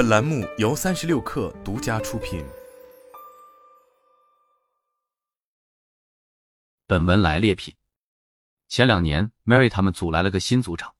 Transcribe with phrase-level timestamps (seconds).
[0.00, 2.42] 本栏目由三十六氪独家出品。
[6.86, 7.74] 本文来猎品。
[8.66, 10.94] 前两年，Mary 他们组来了个新组长，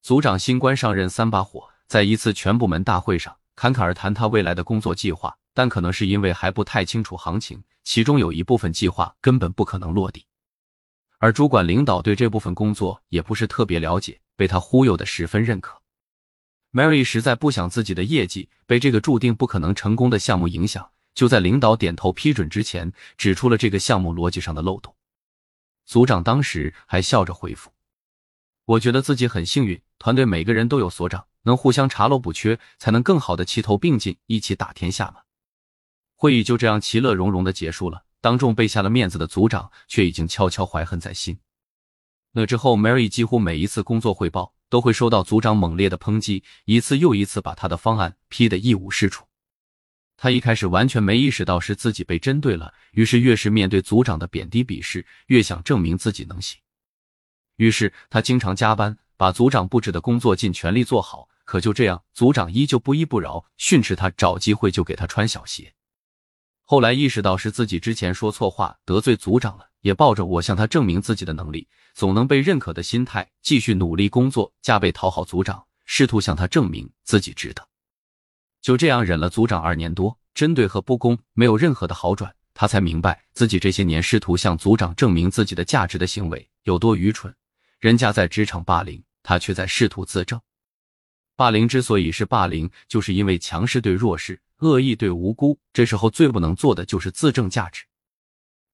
[0.00, 10.24] 组长新官上任三把火，在一次全部门大会上侃侃而谈他未来的工作计划，但可能是因为还不太清楚行情，其中有一部分计划根本不可能落地。
[11.18, 15.78] 而主管领导对这部分工作也不是特别了解，被他忽悠的十分认可。
[16.76, 24.94] Mary 实在不想自己的业绩被这个注定不可能成功的项目影响，就在领导点头批准之前，指出了这个项目逻辑上的漏洞。
[25.86, 27.72] 组长当时还笑着回复
[28.66, 35.22] ：“我觉得自己很幸运，团队每个人都有所长，能互相查漏补缺，才能更好的齐头并进，一起打天下嘛。”
[36.14, 38.04] 会议就这样其乐融融的结束了。
[38.20, 41.38] 当众背下了面子的组长，却已经悄悄怀恨在心。
[42.32, 49.26] 那之后，Mary 几乎每一次工作汇报都会收到组长猛烈的抨击，一次又一次把他的方案批得一无是处。
[50.16, 56.58] 他一开始完全没意识到是自己被针对了，于是越是面对组长的贬低鄙视，越想证明自己能行。
[57.56, 61.28] 于是他经常加班，把组长布置的工作尽全力做好。
[61.44, 65.74] 可就这样，组长依旧不依不饶，训斥他，找机会就给他穿小鞋。
[66.64, 77.66] 后来意识到是自己之前说错话得罪组长了，也抱着我向他证明自己的能力，总能被认可的心态，继续努力工作，加倍讨好组长，试图向他证明自己值得。
[78.60, 87.32] 就这样忍了组长二年多，针对和不公没有任何的好转，他才明白自己这些年试图向组长证明自己的价值的行为有多愚蠢。
[87.78, 90.40] 人家在职场霸凌，他却在试图自证。
[91.36, 94.40] 霸凌之所以是霸凌，就是因为强势对弱势。
[94.60, 97.84] 恶意对无辜，这时候最不能做的就是自证价值。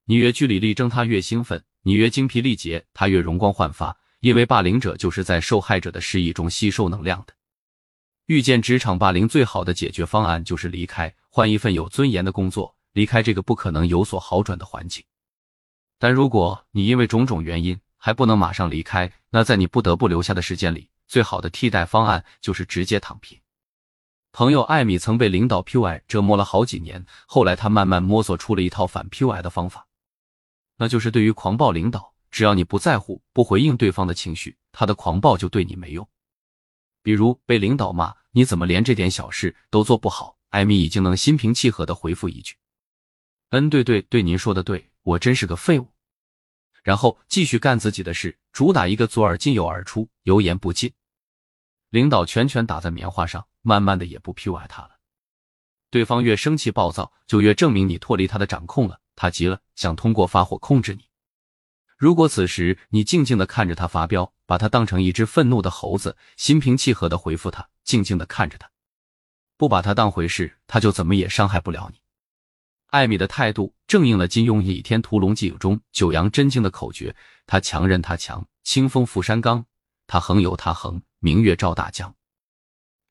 [0.05, 3.95] 你越据理力争，他越兴奋；你越精疲力竭，他越容光焕发。
[4.19, 7.33] 因为霸凌者就是在受害者的失意中吸收能量的。
[8.27, 15.03] 遇见职场霸凌最好的解决方案就是离开，换一份有尊严的工作，离开这个不可能有所好转的环境。
[15.99, 23.37] 但如果你因为种种原因还不能马上离开，那在你不得不留下的时间里，最好的替代方案就是直接躺平。
[24.31, 29.85] 朋友艾米曾被领导 PUI 折磨了好几年，后来他慢慢摸索出了一套反 PUI 的方法，
[30.83, 36.05] 那就是对于狂暴领导，只要你不在乎、不回应对方的情绪，他的狂暴就对你没用。
[37.01, 40.37] 比如被领导骂，你怎么连这点小事都做不好？
[40.49, 42.57] 艾米已经能心平气和的回复一句
[43.51, 45.87] ：“嗯，对对对，您说的对，我真是个废物。”
[46.83, 50.91] 然后继续干自己的事，主打一个左耳进右耳出，油盐不进。
[51.91, 53.47] 领导拳拳打在棉花上。
[53.65, 54.92] 慢慢的也不 PUI 他了，
[55.93, 58.99] 对方越生气暴躁，就越证明你脱离他的掌控了。
[59.15, 61.07] 他急了，想通过发火控制你。
[61.99, 68.67] 如果此时你静静的看着他发飙，把他当成一只愤怒的猴子，心平气和的回复他，静静的看着他，
[69.55, 71.99] 不把他当回事，他就怎么也伤害不了你。
[72.87, 77.15] 艾米的态度正应了金庸《倚天屠龙记》中九阳真经的口诀：
[77.45, 79.63] 他强任他强，清风拂山岗；
[80.07, 82.15] 他横有他横，明月照大江。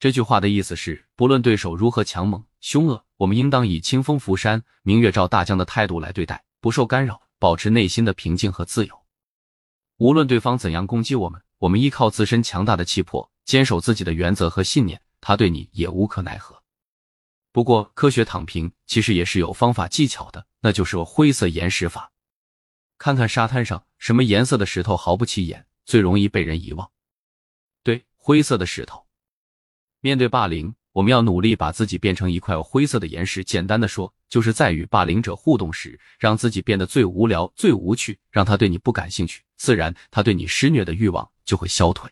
[0.01, 9.03] 这句话的意思是，不论对手如何强猛凶恶，我们应当以清风拂山、明月照大江的态度来对待，不受干扰，保持内心的平静和自由。
[9.97, 16.63] 无论对方怎样攻击我们，我们依靠自身强大的气魄，坚守自己的原则和信念，他对你也无可奈何。
[17.51, 22.13] 不过，科学躺平其实也是有方法技巧的，那就是灰色岩石法。
[22.97, 26.89] 看看沙滩上什么颜色的石头毫不起眼，最容易被人遗忘。
[27.83, 29.05] 对，灰色的石头。
[29.99, 33.43] 面对霸凌，我们要努力把自己变成一块灰色的岩石。
[33.43, 42.11] 简单的说，就是在与霸凌者互动时，让自己变得最无聊、最无趣，让他对你不感兴趣，自然他对你施虐的欲望就会消退。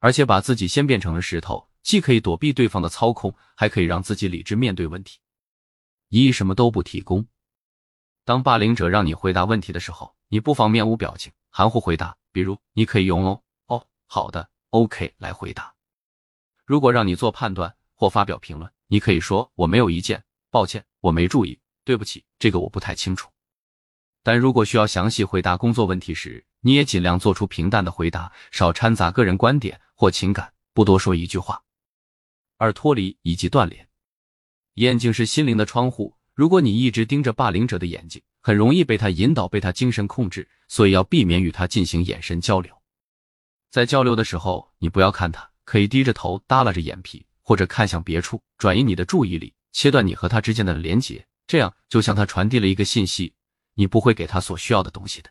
[0.00, 5.18] 而且把自己先变成了石头，既可以躲避对方的操控，还可以让自己理智面对问题。
[6.08, 7.26] 一什么都不提供。
[8.24, 12.16] 当霸凌者让你回答问题的时候，你不妨面无表情，含糊回答。
[12.32, 15.73] 比如，你可以用“哦哦，好的，OK” 来回答。
[16.64, 23.30] 如果让你做判断或发表评论，你可以说我没有意见，抱歉，我没注意，对不起，这个我不太清楚。
[24.22, 31.62] 但如果需要详细回答工作问题时，你也尽量做出平淡的回答，少掺杂个人观点或情感，不多说一句话。
[32.56, 33.86] 二脱离以及断联，
[34.74, 36.16] 眼睛是心灵的窗户。
[36.32, 40.48] 如果你一直盯着霸凌者的眼睛，很容易被他引导，被他精神控制。
[40.66, 42.74] 所以要避免与他进行眼神交流。
[43.70, 45.50] 在交流的时候，你不要看他。
[45.64, 51.26] 可以低着头，耷拉着眼皮，或者看向别处，转移你的注意力，切断你和他之间的连结。
[51.46, 53.34] 这样就向他传递了一个信息：
[53.74, 55.30] 你不会给他所需要的东西的。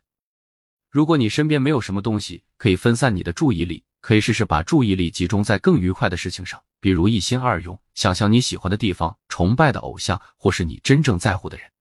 [0.89, 11.71] 如果你身边没有什么东西可以分散你的注意力，可以试试把注意力集中在更愉快的事情上，比如一心二用，想象你喜欢的地方、崇拜的偶像，或是你真正在乎的人。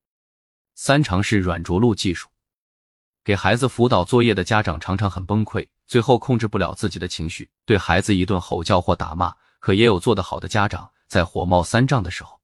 [0.75, 2.29] 三、尝试软着陆技术。
[3.23, 9.35] 给孩子辅导作业的家长常常很崩溃，最后控制不了自己的情绪，对孩子一顿吼叫或打骂。
[9.61, 12.41] 可也有做得好的家长，在火冒三丈的时候，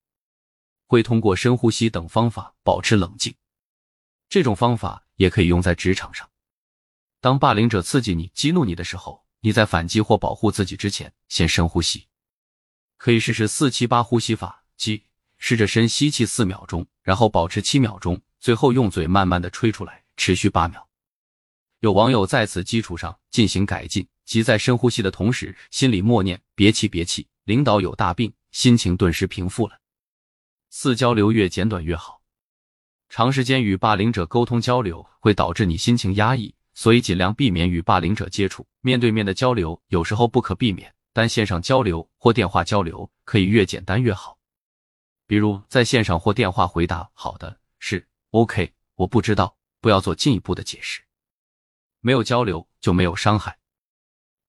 [0.87, 3.35] 会通过深呼吸等方法保持冷静。
[4.29, 6.29] 这种方法也可以用在职场上。
[7.21, 12.07] 当霸凌者刺激你、激怒你的时候，你在反击或保护自己之前，先深呼吸。
[12.97, 15.05] 可以试试四七八呼吸法，即
[15.39, 20.88] 试着深吸气四秒钟，然后保持七秒钟，最后用嘴慢慢的吹出来，持续八秒。
[21.81, 29.79] 有网友在此基础上进行改进，即在深呼吸的同时，心里默念“别气别气，领导有大病”，心情顿时平复了。
[30.71, 32.21] 四交流越简短越好。
[33.09, 36.55] 长时间与霸凌者沟通交流会导致你心情压抑。
[36.75, 44.39] 所以尽量避免与霸凌者接触，面对面的交流有时候不可避免，但线上交流或电话交流可以越简单越好。
[45.27, 51.03] 比如在线上或电话回答“好的”是 “OK”，我不知道，不要做进一步的解释。
[52.01, 53.59] 没有交流就没有伤害。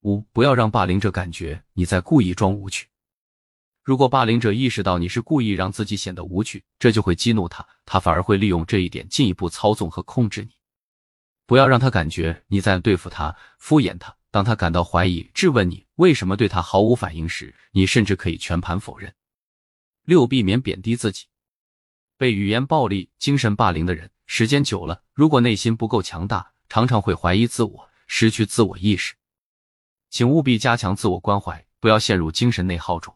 [0.01, 2.87] 五，不要让霸凌者感觉你在故意装无趣。
[3.83, 10.51] 如果霸凌者意识到你是故意让自己显得无趣，这就会激怒他，他反而会利用这一点进一步操纵和控制你。
[11.45, 14.15] 不要让他感觉你在对付他、敷衍他。
[14.31, 19.11] 当他感到怀疑、质问你为什么对他毫无反应时，你甚至可以全盘否认。
[20.03, 21.25] 六、避免贬低自己。
[22.15, 29.15] 被语言暴力、精神霸凌的人，时间久了，如果内心不够强大，常常会怀疑自我，失去自我意识。
[30.09, 33.13] 请务必加强自我关怀，不要陷入精神内耗中。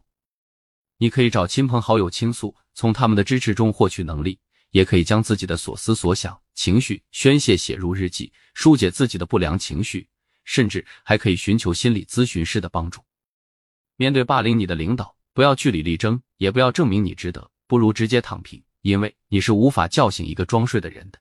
[0.97, 4.39] 你可以找亲朋好友倾诉，从他们的支持中获取能力。
[4.71, 10.07] 也可以将自己的所思所想、情绪宣泄写入日记，疏解自己的不良情绪，
[10.45, 12.99] 甚至还可以寻求心理咨询师的帮助。
[13.97, 21.19] 面对霸凌你的领导，不要据理力争，也不要证明你值得，不如直接躺平，因为你是无法叫醒一个装睡的人的。